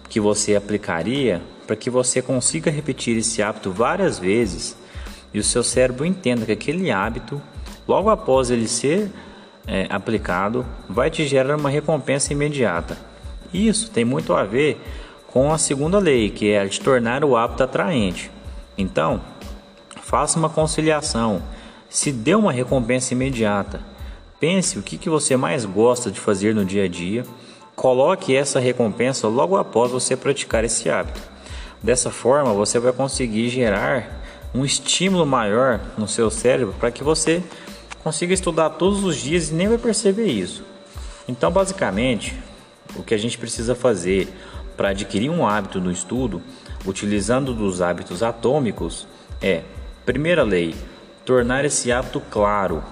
que 0.09 0.21
você 0.21 0.55
aplicaria 0.57 1.43
para 1.67 1.77
que 1.77 1.91
você 1.91 2.21
consiga 2.21 2.71
repetir 2.71 3.17
esse 3.19 3.43
hábito 3.43 3.71
várias 3.71 4.19
vezes 4.19 4.77
e 5.33 5.39
o 5.39 5.45
seu 5.45 5.63
cérebro 5.63 6.05
entenda 6.05 6.45
que 6.45 6.53
aquele 6.53 6.91
hábito, 6.91 7.41
logo 7.89 8.11
após 8.11 8.51
ele 8.51 8.69
ser 8.69 9.11
é, 9.67 9.87
aplicado, 9.89 10.67
vai 10.89 11.11
te 11.11 11.27
gerar 11.27 11.57
uma 11.57 11.71
recompensa 11.71 12.33
imediata. 12.33 12.99
Isso 13.53 13.91
tem 13.91 14.05
muito 14.05 14.35
a 14.35 14.45
ver 14.45 14.81
com 15.27 15.53
a 15.53 15.59
segunda 15.59 15.99
lei, 15.99 16.31
que 16.31 16.51
é 16.51 16.61
a 16.61 16.67
de 16.67 16.81
tornar 16.81 17.25
o 17.25 17.37
hábito 17.37 17.63
atraente. 17.63 18.31
Então, 18.77 19.21
faça 20.03 20.39
uma 20.39 20.51
conciliação. 20.51 21.43
Se 21.89 22.13
dê 22.13 22.35
uma 22.35 22.53
recompensa 22.53 23.15
imediata, 23.15 23.81
pense 24.39 24.79
o 24.79 24.83
que, 24.83 24.99
que 24.99 25.09
você 25.09 25.37
mais 25.37 25.65
gosta 25.65 26.11
de 26.11 26.21
fazer 26.21 26.55
no 26.55 26.65
dia 26.65 26.85
a 26.85 26.89
dia. 26.89 27.25
Coloque 27.75 28.37
essa 28.37 28.61
recompensa 28.61 29.27
logo 29.29 29.57
após 29.57 29.91
você 29.91 30.15
praticar 30.15 30.65
esse 30.65 30.91
hábito. 30.91 31.32
Dessa 31.83 32.11
forma, 32.11 32.53
você 32.53 32.79
vai 32.79 32.93
conseguir 32.93 33.49
gerar 33.49 34.23
um 34.55 34.65
estímulo 34.65 35.27
maior 35.27 35.81
no 35.99 36.07
seu 36.07 36.31
cérebro 36.31 36.75
para 36.79 36.91
que 36.91 37.03
você 37.03 37.43
consiga 38.03 38.33
estudar 38.33 38.71
todos 38.71 39.03
os 39.03 39.17
dias 39.17 39.51
e 39.51 39.55
nem 39.55 39.69
vai 39.69 39.79
perceber 39.79 40.27
isso. 40.27 40.65
Então, 41.27 41.51
basicamente, 41.51 42.37
o 42.95 43.03
que 43.03 43.15
a 43.15 43.19
gente 43.19 43.39
precisa 43.39 43.75
fazer 43.75 44.29
para 44.77 44.91
adquirir 44.91 45.31
um 45.31 45.47
hábito 45.47 45.81
no 45.81 45.91
estudo, 45.91 46.43
utilizando 46.85 47.55
dos 47.55 47.81
hábitos 47.81 48.23
atômicos, 48.23 49.07
é: 49.41 49.63
primeira 50.05 50.43
lei, 50.43 50.75
tornar 51.25 51.65
esse 51.65 51.91
hábito 51.91 52.21
claro. 52.31 52.83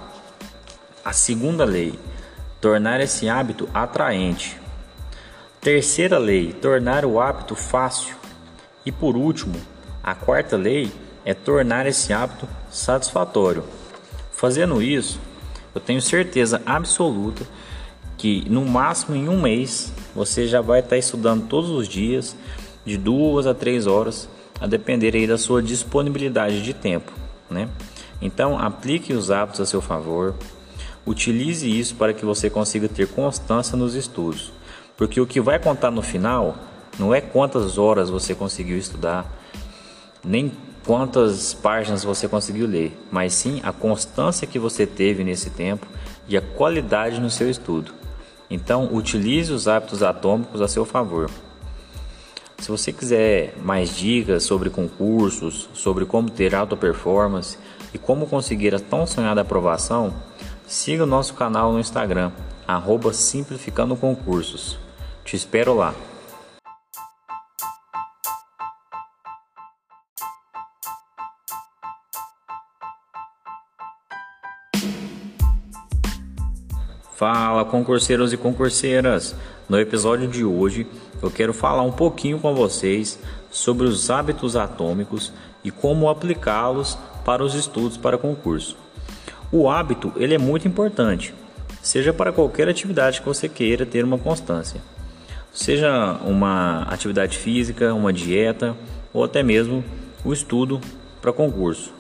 A 1.05 1.13
segunda 1.13 1.65
lei, 1.65 1.99
tornar 2.61 3.01
esse 3.01 3.29
hábito 3.29 3.69
atraente. 3.73 4.57
Terceira 5.61 6.19
lei, 6.19 6.53
tornar 6.53 7.05
o 7.05 7.21
hábito 7.21 7.55
fácil. 7.55 8.20
E 8.85 8.91
por 8.91 9.17
último, 9.17 9.57
a 10.03 10.15
quarta 10.15 10.57
lei 10.57 10.91
é 11.25 11.35
tornar 11.35 11.87
esse 11.87 12.13
hábito 12.13 12.49
satisfatório. 12.71 13.65
Fazendo 14.33 14.83
isso, 14.83 15.21
eu 15.75 15.81
tenho 15.81 16.01
certeza 16.01 16.63
absoluta 16.65 17.45
que 18.17 18.49
no 18.51 18.65
máximo 18.65 19.17
em 19.17 19.29
um 19.29 19.41
mês 19.41 19.93
você 20.15 20.47
já 20.47 20.61
vai 20.61 20.81
estar 20.81 20.97
estudando 20.97 21.47
todos 21.47 21.71
os 21.71 21.89
dias, 21.89 22.37
de 22.85 22.97
duas 22.97 23.47
a 23.47 23.55
três 23.55 23.87
horas, 23.87 24.29
a 24.61 24.67
depender 24.67 25.15
aí 25.15 25.27
da 25.27 25.39
sua 25.39 25.63
disponibilidade 25.63 26.63
de 26.63 26.75
tempo, 26.75 27.13
né? 27.49 27.69
Então 28.21 28.59
aplique 28.59 29.13
os 29.13 29.31
hábitos 29.31 29.61
a 29.61 29.67
seu 29.67 29.81
favor, 29.81 30.35
utilize 31.07 31.67
isso 31.67 31.95
para 31.95 32.13
que 32.13 32.25
você 32.25 32.51
consiga 32.51 32.89
ter 32.89 33.09
constância 33.09 33.77
nos 33.77 33.95
estudos, 33.95 34.53
porque 34.97 35.21
o 35.21 35.27
que 35.27 35.41
vai 35.41 35.59
contar 35.59 35.91
no 35.91 36.03
final 36.03 36.59
não 36.99 37.15
é 37.15 37.21
quantas 37.21 37.79
horas 37.79 38.11
você 38.11 38.35
conseguiu 38.35 38.77
estudar, 38.77 39.27
nem 40.25 40.53
quantas 40.85 41.55
páginas 41.55 42.05
você 42.05 42.29
conseguiu 42.29 42.67
ler, 42.67 42.97
mas 43.11 43.33
sim 43.33 43.61
a 43.63 43.73
constância 43.73 44.47
que 44.47 44.59
você 44.59 44.87
teve 44.87 45.25
nesse 45.25 45.51
tempo 45.51 45.87
e 46.27 46.37
a 46.37 46.43
qualidade 46.43 47.21
no 47.21 47.31
seu 47.31 47.49
estudo. 47.49 47.93
Então, 48.51 48.89
utilize 48.93 49.53
os 49.53 49.69
hábitos 49.69 50.03
atômicos 50.03 50.61
a 50.61 50.69
seu 50.69 50.85
favor. 50.85 51.31
Se 52.59 52.69
você 52.69 52.93
quiser 52.93 53.55
mais 53.63 53.97
dicas 53.97 54.43
sobre 54.43 54.69
concursos, 54.69 55.69
sobre 55.73 56.05
como 56.05 56.29
ter 56.29 56.55
alta 56.55 56.77
performance 56.77 57.57
e 57.95 57.99
como 57.99 58.27
conseguir 58.27 58.75
a 58.75 58.79
tão 58.79 59.07
sonhada 59.07 59.41
aprovação, 59.41 60.13
siga 60.67 61.05
o 61.05 61.07
nosso 61.07 61.35
canal 61.35 61.73
no 61.73 61.81
Instagram, 61.81 62.33
Simplificando 63.13 63.97
Concursos. 63.97 64.79
Te 65.25 65.37
espero 65.37 65.75
lá. 65.75 65.95
Fala 77.21 77.67
concurseiros 77.67 78.33
e 78.33 78.37
concurseiras! 78.39 79.37
No 79.69 79.79
episódio 79.79 80.27
de 80.27 80.43
hoje 80.43 80.87
eu 81.23 81.31
quero 81.31 81.53
falar 81.53 81.83
um 81.83 81.93
pouquinho 81.93 82.39
com 82.39 82.55
vocês 82.55 83.19
sobre 83.51 83.87
os 83.87 84.09
hábitos 84.09 84.57
atômicos 84.57 85.31
e 85.63 85.71
como 85.71 86.09
aplicá-los 86.09 86.97
para 87.23 87.45
os 87.45 87.55
estudos 87.55 87.99
para 87.99 88.17
concurso. 88.17 88.75
O 89.53 89.69
hábito 89.69 90.11
ele 90.17 90.33
é 90.33 90.39
muito 90.39 90.67
importante, 90.67 91.35
seja 91.83 92.11
para 92.11 92.33
qualquer 92.33 92.71
atividade 92.71 93.21
que 93.21 93.27
você 93.27 93.51
queira 93.51 93.85
ter 93.85 94.03
uma 94.03 94.17
constância, 94.17 94.81
seja 95.53 96.19
uma 96.25 96.85
atividade 96.85 97.37
física, 97.37 97.93
uma 97.93 98.15
dieta 98.15 98.75
ou 99.13 99.23
até 99.23 99.43
mesmo 99.43 99.85
o 100.25 100.33
estudo 100.33 100.81
para 101.21 101.35
concurso. 101.35 101.93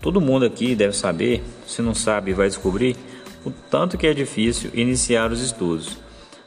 Todo 0.00 0.20
mundo 0.20 0.44
aqui 0.44 0.74
deve 0.74 0.96
saber, 0.96 1.44
se 1.64 1.80
não 1.80 1.94
sabe 1.94 2.32
vai 2.32 2.48
descobrir 2.48 2.96
o 3.44 3.50
tanto 3.50 3.98
que 3.98 4.06
é 4.06 4.14
difícil 4.14 4.70
iniciar 4.74 5.30
os 5.30 5.40
estudos. 5.40 5.98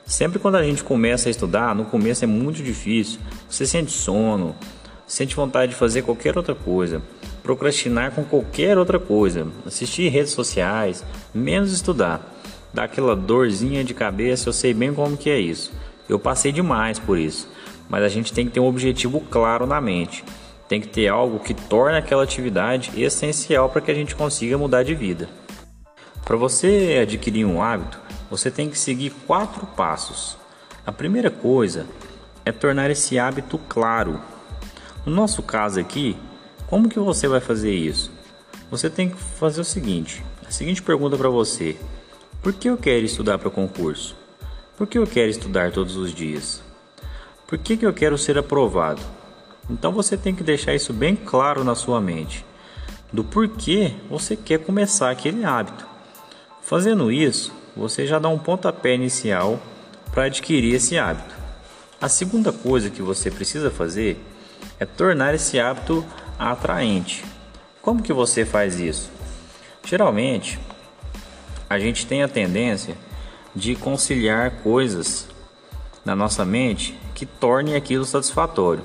Sempre 0.05 0.39
quando 0.39 0.55
a 0.55 0.63
gente 0.63 0.83
começa 0.83 1.29
a 1.29 1.31
estudar, 1.31 1.73
no 1.73 1.85
começo 1.85 2.23
é 2.23 2.27
muito 2.27 2.61
difícil. 2.61 3.19
Você 3.49 3.65
sente 3.65 3.91
sono, 3.91 4.55
sente 5.07 5.35
vontade 5.35 5.71
de 5.71 5.77
fazer 5.77 6.03
qualquer 6.03 6.37
outra 6.37 6.53
coisa, 6.53 7.01
procrastinar 7.41 8.11
com 8.11 8.23
qualquer 8.23 8.77
outra 8.77 8.99
coisa, 8.99 9.47
assistir 9.65 10.09
redes 10.09 10.31
sociais, 10.31 11.03
menos 11.33 11.71
estudar. 11.71 12.33
Dá 12.73 12.83
aquela 12.83 13.15
dorzinha 13.15 13.83
de 13.83 13.93
cabeça, 13.93 14.49
eu 14.49 14.53
sei 14.53 14.73
bem 14.73 14.93
como 14.93 15.17
que 15.17 15.29
é 15.29 15.39
isso. 15.39 15.71
Eu 16.07 16.19
passei 16.19 16.51
demais 16.51 16.99
por 16.99 17.17
isso. 17.17 17.47
Mas 17.89 18.03
a 18.03 18.09
gente 18.09 18.33
tem 18.33 18.45
que 18.45 18.51
ter 18.51 18.59
um 18.59 18.67
objetivo 18.67 19.19
claro 19.21 19.65
na 19.65 19.79
mente. 19.79 20.23
Tem 20.67 20.81
que 20.81 20.87
ter 20.87 21.07
algo 21.07 21.39
que 21.39 21.53
torne 21.53 21.97
aquela 21.97 22.23
atividade 22.23 22.91
essencial 23.01 23.69
para 23.69 23.81
que 23.81 23.91
a 23.91 23.95
gente 23.95 24.15
consiga 24.15 24.57
mudar 24.57 24.83
de 24.83 24.95
vida. 24.95 25.29
Para 26.25 26.37
você 26.37 26.97
adquirir 27.03 27.45
um 27.45 27.61
hábito, 27.61 27.99
você 28.31 28.49
tem 28.49 28.67
que 28.67 28.79
seguir 28.79 29.11
quatro 29.27 29.67
passos. 29.67 30.35
A 30.83 30.91
primeira 30.91 31.29
coisa 31.29 31.85
é 32.43 32.51
tornar 32.51 32.89
esse 32.89 33.19
hábito 33.19 33.59
claro. 33.69 34.19
No 35.05 35.13
nosso 35.13 35.43
caso 35.43 35.79
aqui, 35.79 36.17
como 36.65 36.89
que 36.89 36.97
você 36.97 37.27
vai 37.27 37.39
fazer 37.39 37.75
isso? 37.75 38.11
Você 38.71 38.89
tem 38.89 39.11
que 39.11 39.15
fazer 39.15 39.61
o 39.61 39.63
seguinte: 39.63 40.25
a 40.47 40.49
seguinte 40.49 40.81
pergunta 40.81 41.15
para 41.15 41.29
você: 41.29 41.77
Por 42.41 42.53
que 42.53 42.69
eu 42.69 42.77
quero 42.77 43.05
estudar 43.05 43.37
para 43.37 43.51
concurso? 43.51 44.15
Por 44.75 44.87
que 44.87 44.97
eu 44.97 45.05
quero 45.05 45.29
estudar 45.29 45.71
todos 45.71 45.95
os 45.95 46.11
dias? 46.11 46.63
Por 47.45 47.59
que, 47.59 47.77
que 47.77 47.85
eu 47.85 47.93
quero 47.93 48.17
ser 48.17 48.35
aprovado? 48.35 49.01
Então 49.69 49.91
você 49.91 50.17
tem 50.17 50.33
que 50.33 50.43
deixar 50.43 50.73
isso 50.73 50.91
bem 50.91 51.15
claro 51.15 51.63
na 51.63 51.75
sua 51.75 52.01
mente, 52.01 52.43
do 53.13 53.23
porquê 53.23 53.93
você 54.09 54.35
quer 54.35 54.57
começar 54.57 55.11
aquele 55.11 55.45
hábito. 55.45 55.94
Fazendo 56.65 57.11
isso, 57.11 57.53
você 57.77 58.07
já 58.07 58.17
dá 58.17 58.27
um 58.27 58.39
pontapé 58.39 58.95
inicial 58.95 59.59
para 60.11 60.23
adquirir 60.23 60.73
esse 60.73 60.97
hábito. 60.97 61.35
A 62.01 62.09
segunda 62.09 62.51
coisa 62.51 62.89
que 62.89 63.03
você 63.03 63.29
precisa 63.29 63.69
fazer 63.69 64.19
é 64.79 64.83
tornar 64.83 65.35
esse 65.35 65.59
hábito 65.59 66.03
atraente. 66.39 67.23
Como 67.83 68.01
que 68.01 68.11
você 68.11 68.43
faz 68.43 68.79
isso? 68.79 69.11
Geralmente, 69.83 70.59
a 71.69 71.77
gente 71.77 72.07
tem 72.07 72.23
a 72.23 72.27
tendência 72.27 72.97
de 73.55 73.75
conciliar 73.75 74.49
coisas 74.63 75.27
na 76.03 76.15
nossa 76.15 76.43
mente 76.43 76.99
que 77.13 77.27
tornem 77.27 77.75
aquilo 77.75 78.05
satisfatório. 78.05 78.83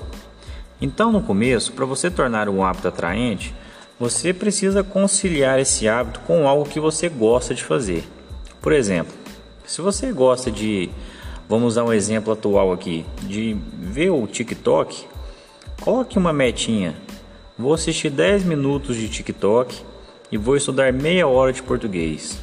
Então, 0.79 1.11
no 1.11 1.23
começo, 1.23 1.73
para 1.73 1.85
você 1.85 2.11
tornar 2.11 2.47
um 2.47 2.63
hábito 2.63 2.87
atraente, 2.87 3.55
você 4.01 4.33
precisa 4.33 4.83
conciliar 4.83 5.59
esse 5.59 5.87
hábito 5.87 6.21
com 6.21 6.47
algo 6.47 6.67
que 6.67 6.79
você 6.79 7.07
gosta 7.07 7.53
de 7.53 7.63
fazer. 7.63 8.03
Por 8.59 8.73
exemplo, 8.73 9.13
se 9.63 9.79
você 9.79 10.11
gosta 10.11 10.49
de, 10.49 10.89
vamos 11.47 11.73
usar 11.73 11.83
um 11.83 11.93
exemplo 11.93 12.33
atual 12.33 12.73
aqui, 12.73 13.05
de 13.21 13.55
ver 13.77 14.09
o 14.09 14.25
TikTok, 14.25 15.05
coloque 15.81 16.17
uma 16.17 16.33
metinha. 16.33 16.95
Vou 17.55 17.75
assistir 17.75 18.09
10 18.09 18.43
minutos 18.43 18.97
de 18.97 19.07
TikTok 19.07 19.83
e 20.31 20.35
vou 20.37 20.57
estudar 20.57 20.91
meia 20.91 21.27
hora 21.27 21.53
de 21.53 21.61
português. 21.61 22.39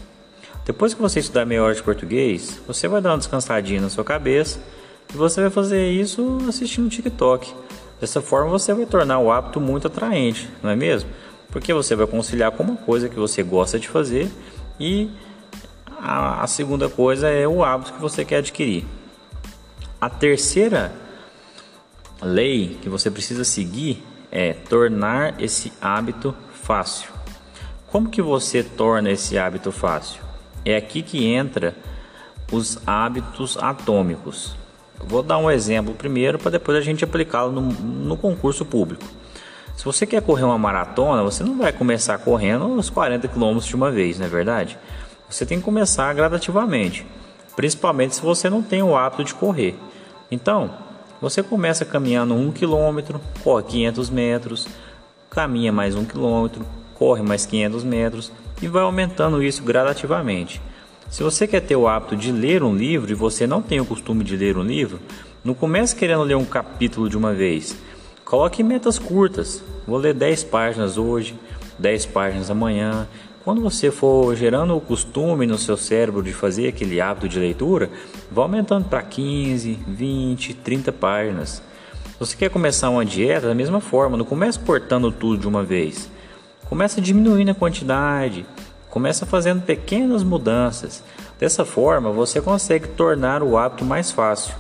Depois 0.65 0.95
que 0.95 1.03
você 1.03 1.19
estudar 1.19 1.45
meia 1.45 1.65
hora 1.65 1.75
de 1.75 1.83
português, 1.83 2.62
você 2.69 2.87
vai 2.87 3.00
dar 3.00 3.11
uma 3.11 3.19
descansadinha 3.19 3.81
na 3.81 3.91
sua 3.91 4.05
cabeça 4.05 4.61
e 5.12 5.17
você 5.17 5.41
vai 5.41 5.50
fazer 5.50 5.91
isso 5.91 6.38
assistindo 6.49 6.88
TikTok. 6.88 7.53
Dessa 8.00 8.23
forma 8.23 8.49
você 8.49 8.73
vai 8.73 8.87
tornar 8.87 9.19
o 9.19 9.33
hábito 9.33 9.61
muito 9.61 9.88
atraente, 9.88 10.49
não 10.62 10.71
é 10.71 10.77
mesmo? 10.77 11.11
Porque 11.50 11.73
você 11.73 11.95
vai 11.95 12.07
conciliar 12.07 12.52
com 12.52 12.62
uma 12.62 12.76
coisa 12.76 13.09
que 13.09 13.17
você 13.17 13.43
gosta 13.43 13.78
de 13.78 13.88
fazer 13.88 14.31
e 14.78 15.11
a, 15.99 16.43
a 16.43 16.47
segunda 16.47 16.88
coisa 16.88 17.28
é 17.28 17.47
o 17.47 17.64
hábito 17.64 17.93
que 17.93 18.00
você 18.00 18.25
quer 18.25 18.37
adquirir. 18.38 18.85
A 20.00 20.09
terceira 20.09 20.93
lei 22.23 22.78
que 22.81 22.88
você 22.88 23.11
precisa 23.11 23.45
seguir 23.45 24.05
é 24.31 24.52
tornar 24.52 25.40
esse 25.40 25.73
hábito 25.81 26.35
fácil. 26.52 27.11
Como 27.87 28.11
que 28.11 28.21
você 28.21 28.62
torna 28.62 29.11
esse 29.11 29.38
hábito 29.38 29.73
fácil? 29.73 30.21
É 30.64 30.76
aqui 30.76 31.02
que 31.02 31.26
entra 31.26 31.75
os 32.52 32.78
hábitos 32.87 33.57
atômicos. 33.57 34.55
Vou 35.00 35.23
dar 35.23 35.38
um 35.38 35.50
exemplo 35.50 35.95
primeiro 35.95 36.38
para 36.38 36.50
depois 36.50 36.76
a 36.76 36.81
gente 36.81 37.05
aplicá-lo 37.05 37.52
no, 37.52 37.61
no, 37.61 38.17
concurso 38.17 38.64
público. 38.64 39.05
Se 39.79 39.85
você 39.85 40.05
quer 40.05 40.21
correr 40.21 40.43
uma 40.43 40.59
maratona, 40.59 41.23
você 41.23 41.45
não 41.45 41.57
vai 41.57 41.73
começar 41.73 42.19
correndo 42.19 42.67
os 42.67 42.91
40 42.91 43.29
km 43.29 43.59
de 43.61 43.77
uma 43.77 43.93
vez, 43.93 44.19
não 44.19 44.27
é 44.27 44.29
verdade? 44.29 44.77
Você 45.31 45.47
tem 45.47 45.59
que 45.59 45.65
começar 45.65 46.13
gradativamente, 46.15 47.07
principalmente 47.55 48.17
se 48.17 48.21
você 48.21 48.51
não 48.51 48.61
tem 48.61 48.83
o 48.83 48.97
hábito 48.97 49.23
de 49.23 49.33
correr. 49.33 49.77
Então, 50.33 50.69
você 51.21 51.45
começa 51.45 51.85
caminhando 51.85 52.35
1 52.35 52.51
km, 52.51 53.21
corre 53.45 53.63
500 53.63 54.11
metros, 54.11 54.67
caminha 55.31 55.71
mais 55.71 55.95
1 55.95 56.07
km, 56.07 56.61
corre 56.95 57.23
mais 57.23 57.47
500 57.47 57.85
metros 57.85 58.33
e 58.61 58.67
vai 58.67 58.83
aumentando 58.83 59.41
isso 59.41 59.63
gradativamente. 59.63 60.61
Se 61.09 61.23
você 61.23 61.47
quer 61.47 61.61
ter 61.61 61.77
o 61.77 61.87
hábito 61.87 62.17
de 62.17 62.33
ler 62.33 62.65
um 62.65 62.75
livro 62.75 63.13
e 63.13 63.15
você 63.15 63.47
não 63.47 63.63
tem 63.63 63.79
o 63.79 63.87
costume 63.87 64.25
de 64.25 64.37
ler 64.37 64.59
um 64.59 64.65
livro, 64.65 64.99
não 65.45 65.55
comece 65.55 65.95
querendo 65.95 66.25
ler 66.25 66.37
um 66.37 66.45
capítulo 66.45 67.09
de 67.09 67.17
uma 67.17 67.33
vez. 67.33 67.77
Coloque 68.29 68.63
metas 68.63 68.99
curtas. 68.99 69.65
Vou 69.87 69.97
ler 69.97 70.13
10 70.13 70.45
páginas 70.45 70.99
hoje, 70.99 71.35
10 71.79 72.05
páginas 72.07 72.51
amanhã. 72.51 73.09
Quando 73.43 73.63
você 73.63 73.91
for 73.91 74.37
gerando 74.37 74.77
o 74.77 74.81
costume 74.83 75.47
no 75.47 75.57
seu 75.57 75.79
cérebro 75.79 76.23
de 76.23 76.35
fazer 76.35 76.69
aquele 76.69 77.01
hábito 77.01 77.27
de 77.27 77.39
leitura, 77.39 77.89
vá 78.31 78.43
aumentando 78.43 78.85
para 78.87 79.01
15, 79.01 79.79
20, 79.89 80.53
30 80.53 80.93
páginas. 80.93 81.63
Você 82.21 82.37
quer 82.37 82.51
começar 82.51 82.91
uma 82.91 83.03
dieta 83.03 83.49
da 83.49 83.55
mesma 83.55 83.81
forma, 83.81 84.19
não 84.19 84.27
comece 84.27 84.59
cortando 84.59 85.11
tudo 85.11 85.39
de 85.39 85.49
uma 85.49 85.65
vez. 85.65 86.11
Comece 86.69 87.01
diminuindo 87.01 87.53
a 87.53 87.55
quantidade, 87.55 88.45
Começa 88.91 89.27
fazendo 89.27 89.63
pequenas 89.63 90.23
mudanças. 90.23 91.05
Dessa 91.39 91.65
forma, 91.65 92.11
você 92.11 92.41
consegue 92.41 92.89
tornar 92.89 93.43
o 93.43 93.57
hábito 93.57 93.85
mais 93.85 94.11
fácil. 94.11 94.55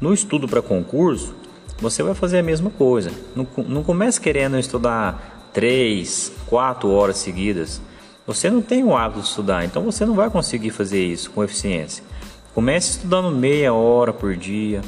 No 0.00 0.14
estudo 0.14 0.48
para 0.48 0.62
concurso, 0.62 1.34
você 1.78 2.02
vai 2.02 2.14
fazer 2.14 2.38
a 2.38 2.42
mesma 2.42 2.70
coisa. 2.70 3.10
Não, 3.34 3.46
não 3.68 3.82
comece 3.82 4.20
querendo 4.20 4.58
estudar 4.58 5.50
3, 5.52 6.32
4 6.46 6.90
horas 6.90 7.16
seguidas. 7.18 7.80
Você 8.26 8.50
não 8.50 8.60
tem 8.60 8.82
o 8.82 8.96
hábito 8.96 9.20
de 9.20 9.28
estudar, 9.28 9.64
então 9.64 9.84
você 9.84 10.04
não 10.04 10.14
vai 10.14 10.28
conseguir 10.28 10.70
fazer 10.70 11.04
isso 11.04 11.30
com 11.30 11.44
eficiência. 11.44 12.02
Comece 12.54 12.92
estudando 12.92 13.30
meia 13.30 13.72
hora 13.72 14.12
por 14.12 14.34
dia, 14.34 14.80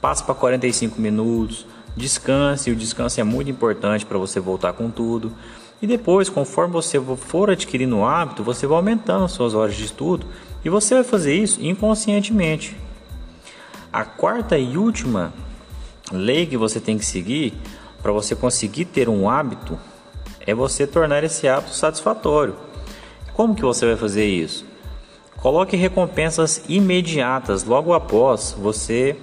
passe 0.00 0.24
para 0.24 0.34
45 0.34 1.00
minutos, 1.00 1.66
descanse, 1.96 2.70
o 2.70 2.76
descanso 2.76 3.20
é 3.20 3.24
muito 3.24 3.50
importante 3.50 4.04
para 4.04 4.18
você 4.18 4.40
voltar 4.40 4.72
com 4.72 4.90
tudo. 4.90 5.32
E 5.80 5.86
depois, 5.86 6.28
conforme 6.28 6.72
você 6.72 7.00
for 7.16 7.50
adquirindo 7.50 7.98
o 7.98 8.04
hábito, 8.04 8.42
você 8.42 8.66
vai 8.66 8.76
aumentando 8.76 9.28
suas 9.28 9.54
horas 9.54 9.74
de 9.74 9.84
estudo 9.84 10.26
e 10.64 10.68
você 10.68 10.94
vai 10.94 11.04
fazer 11.04 11.34
isso 11.34 11.62
inconscientemente. 11.62 12.76
A 13.92 14.04
quarta 14.04 14.56
e 14.56 14.76
última 14.76 15.32
lei 16.12 16.46
que 16.46 16.56
você 16.56 16.80
tem 16.80 16.98
que 16.98 17.04
seguir 17.04 17.54
para 18.02 18.12
você 18.12 18.34
conseguir 18.34 18.86
ter 18.86 19.08
um 19.08 19.28
hábito 19.28 19.78
é 20.46 20.54
você 20.54 20.86
tornar 20.86 21.22
esse 21.24 21.46
hábito 21.48 21.74
satisfatório. 21.74 22.56
Como 23.32 23.54
que 23.54 23.62
você 23.62 23.86
vai 23.86 23.96
fazer 23.96 24.26
isso? 24.26 24.66
Coloque 25.36 25.76
recompensas 25.76 26.62
imediatas 26.68 27.64
logo 27.64 27.92
após 27.94 28.54
você 28.56 29.16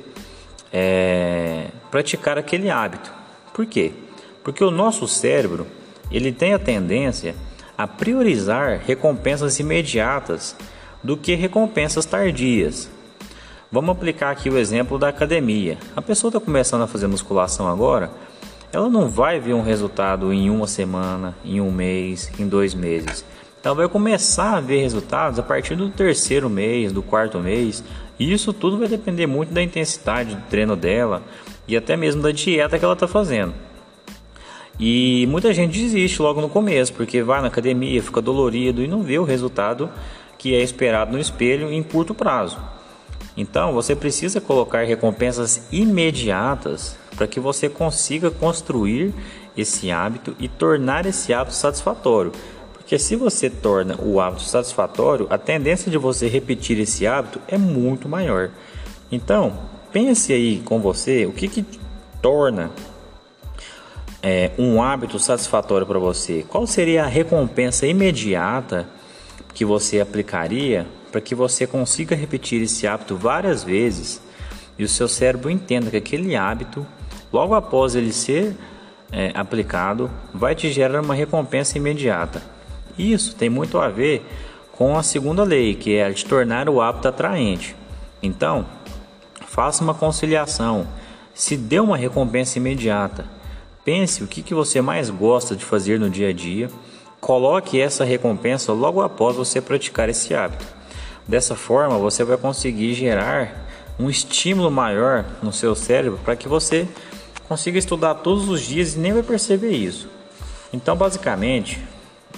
é, 0.71 1.67
praticar 1.91 2.37
aquele 2.37 2.69
hábito. 2.69 3.11
Por 3.53 3.65
quê? 3.65 3.91
Porque 4.43 4.63
o 4.63 4.71
nosso 4.71 5.07
cérebro 5.07 5.67
ele 6.11 6.31
tem 6.31 6.53
a 6.53 6.59
tendência 6.59 7.35
a 7.77 7.87
priorizar 7.87 8.81
recompensas 8.85 9.59
imediatas 9.59 10.55
do 11.03 11.15
que 11.15 11.35
recompensas 11.35 12.05
tardias. 12.05 12.89
Vamos 13.71 13.91
aplicar 13.91 14.31
aqui 14.31 14.49
o 14.49 14.57
exemplo 14.57 14.97
da 14.97 15.09
academia. 15.09 15.77
A 15.95 16.01
pessoa 16.01 16.29
está 16.29 16.39
começando 16.39 16.81
a 16.81 16.87
fazer 16.87 17.05
musculação 17.05 17.67
agora, 17.67 18.09
ela 18.73 18.89
não 18.89 19.07
vai 19.07 19.39
ver 19.39 19.53
um 19.53 19.61
resultado 19.61 20.33
em 20.33 20.49
uma 20.49 20.65
semana, 20.65 21.35
em 21.45 21.61
um 21.61 21.71
mês, 21.71 22.31
em 22.39 22.47
dois 22.47 22.73
meses. 22.73 23.23
Ela 23.63 23.75
vai 23.75 23.87
começar 23.87 24.57
a 24.57 24.59
ver 24.59 24.81
resultados 24.81 25.37
a 25.37 25.43
partir 25.43 25.75
do 25.75 25.87
terceiro 25.87 26.49
mês, 26.49 26.91
do 26.91 27.03
quarto 27.03 27.37
mês. 27.37 27.83
E 28.17 28.33
isso 28.33 28.51
tudo 28.53 28.79
vai 28.79 28.87
depender 28.87 29.27
muito 29.27 29.53
da 29.53 29.61
intensidade 29.61 30.33
do 30.33 30.41
treino 30.49 30.75
dela 30.75 31.21
e 31.67 31.77
até 31.77 31.95
mesmo 31.95 32.23
da 32.23 32.31
dieta 32.31 32.79
que 32.79 32.83
ela 32.83 32.95
está 32.95 33.07
fazendo. 33.07 33.53
E 34.79 35.27
muita 35.29 35.53
gente 35.53 35.79
desiste 35.79 36.19
logo 36.23 36.41
no 36.41 36.49
começo, 36.49 36.91
porque 36.93 37.21
vai 37.21 37.39
na 37.39 37.49
academia, 37.49 38.01
fica 38.01 38.19
dolorido 38.19 38.81
e 38.81 38.87
não 38.87 39.03
vê 39.03 39.19
o 39.19 39.23
resultado 39.23 39.91
que 40.39 40.55
é 40.55 40.61
esperado 40.63 41.11
no 41.11 41.19
espelho 41.19 41.71
em 41.71 41.83
curto 41.83 42.15
prazo. 42.15 42.57
Então, 43.39 43.71
você 43.71 43.95
precisa 43.95 44.41
colocar 44.41 44.83
recompensas 44.83 45.61
imediatas 45.71 46.97
para 47.15 47.25
que 47.25 47.39
você 47.39 47.69
consiga 47.69 48.29
construir 48.29 49.13
esse 49.55 49.89
hábito 49.89 50.35
e 50.37 50.49
tornar 50.49 51.05
esse 51.05 51.33
hábito 51.33 51.55
satisfatório. 51.55 52.33
Porque 52.73 52.99
se 52.99 53.15
você 53.15 53.49
torna 53.49 53.95
o 53.97 54.19
hábito 54.19 54.43
satisfatório, 54.43 55.25
a 55.29 55.37
tendência 55.37 55.89
de 55.89 55.97
você 55.97 56.27
repetir 56.27 56.77
esse 56.79 57.07
hábito 57.07 57.39
é 57.47 57.57
muito 57.57 58.09
maior. 58.09 58.49
Então, 59.09 59.57
pense 59.89 60.33
aí 60.33 60.59
com 60.65 60.81
você 60.81 61.25
o 61.25 61.31
que, 61.31 61.47
que 61.47 61.65
torna 62.21 62.69
é, 64.21 64.51
um 64.59 64.83
hábito 64.83 65.17
satisfatório 65.17 65.87
para 65.87 65.97
você, 65.97 66.45
qual 66.45 66.67
seria 66.67 67.05
a 67.05 67.07
recompensa 67.07 67.87
imediata 67.87 68.85
que 69.53 69.63
você 69.63 70.01
aplicaria 70.01 70.85
para 71.11 71.21
que 71.21 71.33
você 71.33 71.65
consiga 71.65 72.15
repetir 72.15 72.61
esse 72.61 72.87
hábito 72.87 73.15
várias 73.15 73.63
vezes 73.63 74.21
e 74.77 74.83
o 74.83 74.87
seu 74.87 75.07
cérebro 75.07 75.49
entenda 75.49 75.89
que 75.89 75.97
aquele 75.97 76.35
hábito, 76.35 76.85
logo 77.31 77.53
após 77.53 77.95
ele 77.95 78.13
ser 78.13 78.55
é, 79.11 79.31
aplicado, 79.33 80.09
vai 80.33 80.55
te 80.55 80.71
gerar 80.71 81.01
uma 81.01 81.15
recompensa 81.15 81.77
imediata. 81.77 82.41
Isso 82.97 83.35
tem 83.35 83.49
muito 83.49 83.77
a 83.77 83.89
ver 83.89 84.25
com 84.71 84.97
a 84.97 85.03
segunda 85.03 85.43
lei, 85.43 85.75
que 85.75 85.95
é 85.95 86.05
a 86.05 86.09
de 86.09 86.25
tornar 86.25 86.69
o 86.69 86.81
hábito 86.81 87.07
atraente. 87.07 87.75
Então, 88.21 88.65
faça 89.47 89.83
uma 89.83 89.93
conciliação. 89.93 90.87
Se 91.33 91.57
dê 91.57 91.79
uma 91.79 91.97
recompensa 91.97 92.57
imediata, 92.57 93.25
Pense 93.83 94.23
o 94.23 94.27
que, 94.27 94.43
que 94.43 94.53
você 94.53 94.81
mais 94.81 95.09
gosta 95.09 95.55
de 95.55 95.65
fazer 95.65 95.99
no 95.99 96.11
dia 96.11 96.29
a 96.29 96.31
dia. 96.31 96.69
Coloque 97.19 97.81
essa 97.81 98.03
recompensa 98.03 98.71
logo 98.71 99.01
após 99.01 99.35
você 99.35 99.59
praticar 99.59 100.07
esse 100.09 100.31
hábito. 100.33 100.63
Dessa 101.29 101.55
forma, 101.55 101.95
você 101.99 102.23
vai 102.23 102.37
conseguir 102.37 102.95
gerar 102.95 103.69
um 103.99 104.09
estímulo 104.09 104.71
maior 104.71 105.23
no 105.43 105.53
seu 105.53 105.75
cérebro 105.75 106.19
para 106.25 106.35
que 106.35 106.47
você 106.47 106.87
consiga 107.47 107.77
estudar 107.77 108.15
todos 108.15 108.49
os 108.49 108.61
dias 108.61 108.95
e 108.95 108.99
nem 108.99 109.13
vai 109.13 109.21
perceber 109.21 109.73
isso. 109.73 110.09
Então, 110.73 110.95
basicamente, 110.95 111.79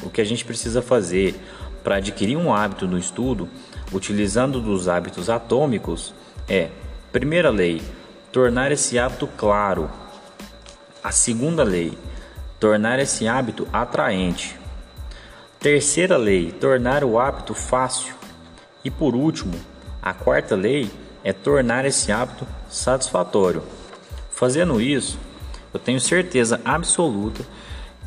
o 0.03 0.09
que 0.09 0.19
a 0.19 0.25
gente 0.25 0.43
precisa 0.43 0.81
fazer 0.81 1.39
para 1.81 1.95
adquirir 1.95 2.35
um 2.35 2.53
hábito 2.53 2.85
no 2.85 2.97
estudo, 2.97 3.47
utilizando 3.93 4.59
dos 4.59 4.89
hábitos 4.89 5.29
atômicos, 5.29 6.13
é: 6.45 6.67
primeira 7.13 7.49
lei, 7.49 7.81
tornar 8.29 8.73
esse 8.73 8.99
hábito 8.99 9.25
claro, 9.37 9.89
a 11.01 11.13
segunda 11.13 11.63
lei, 11.63 11.97
tornar 12.59 12.99
esse 12.99 13.25
hábito 13.25 13.65
atraente. 13.71 14.53
Terceira 15.61 16.17
lei, 16.17 16.51
tornar 16.51 17.05
o 17.05 17.17
hábito 17.17 17.53
fácil. 17.53 18.19
E 18.83 18.89
por 18.89 19.15
último, 19.15 19.53
a 20.01 20.13
quarta 20.13 20.55
lei 20.55 20.89
é 21.23 21.31
tornar 21.31 21.85
esse 21.85 22.11
hábito 22.11 22.47
satisfatório. 22.69 23.63
Fazendo 24.31 24.81
isso, 24.81 25.19
eu 25.73 25.79
tenho 25.79 25.99
certeza 25.99 26.59
absoluta 26.65 27.43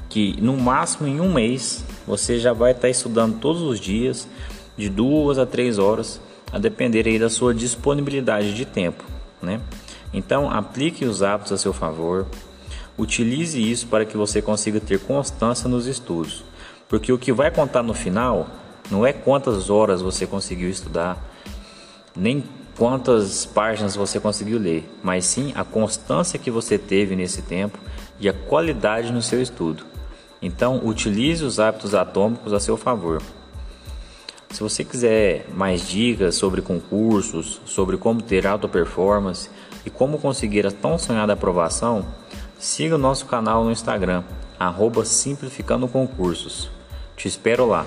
que 0.08 0.40
no 0.40 0.56
máximo 0.56 1.06
em 1.06 1.20
um 1.20 1.32
mês 1.32 1.84
você 2.06 2.38
já 2.38 2.52
vai 2.52 2.72
estar 2.72 2.88
estudando 2.88 3.38
todos 3.38 3.62
os 3.62 3.80
dias, 3.80 4.28
de 4.76 4.88
duas 4.88 5.38
a 5.38 5.46
três 5.46 5.78
horas, 5.78 6.20
a 6.52 6.58
depender 6.58 7.06
aí 7.06 7.18
da 7.18 7.30
sua 7.30 7.54
disponibilidade 7.54 8.54
de 8.54 8.64
tempo, 8.64 9.04
né? 9.40 9.60
Então 10.12 10.50
aplique 10.50 11.04
os 11.04 11.22
hábitos 11.22 11.52
a 11.52 11.58
seu 11.58 11.72
favor, 11.72 12.26
Utilize 12.96 13.60
isso 13.60 13.88
para 13.88 14.04
que 14.04 14.16
você 14.16 14.40
consiga 14.40 14.78
ter 14.78 15.00
constância 15.00 15.68
nos 15.68 15.86
estudos, 15.86 16.44
porque 16.88 17.12
o 17.12 17.18
que 17.18 17.32
vai 17.32 17.50
contar 17.50 17.82
no 17.82 17.92
final 17.92 18.48
não 18.90 19.04
é 19.06 19.12
quantas 19.12 19.70
horas 19.70 20.02
você 20.02 20.26
conseguiu 20.26 20.68
estudar, 20.68 21.22
nem 22.16 22.44
quantas 22.76 23.46
páginas 23.46 23.96
você 23.96 24.18
conseguiu 24.20 24.58
ler, 24.58 24.88
mas 25.02 25.24
sim 25.24 25.52
a 25.54 25.64
constância 25.64 26.38
que 26.38 26.50
você 26.50 26.78
teve 26.78 27.16
nesse 27.16 27.42
tempo 27.42 27.78
e 28.18 28.28
a 28.28 28.32
qualidade 28.32 29.12
no 29.12 29.22
seu 29.22 29.40
estudo. 29.40 29.84
Então, 30.40 30.80
utilize 30.84 31.44
os 31.44 31.58
hábitos 31.58 31.94
atômicos 31.94 32.52
a 32.52 32.60
seu 32.60 32.76
favor. 32.76 33.22
Se 34.50 34.62
você 34.62 34.84
quiser 34.84 35.46
mais 35.54 35.88
dicas 35.88 36.34
sobre 36.36 36.62
concursos, 36.62 37.60
sobre 37.64 37.96
como 37.96 38.22
ter 38.22 38.46
alta 38.46 38.68
performance 38.68 39.50
e 39.84 39.90
como 39.90 40.18
conseguir 40.18 40.66
a 40.66 40.70
tão 40.70 40.98
sonhada 40.98 41.32
aprovação, 41.32 42.04
Siga 42.64 42.94
o 42.94 42.98
nosso 42.98 43.26
canal 43.26 43.62
no 43.62 43.70
Instagram, 43.70 44.22
Simplificando 45.04 45.86
Concursos. 45.86 46.70
Te 47.14 47.28
espero 47.28 47.66
lá. 47.66 47.86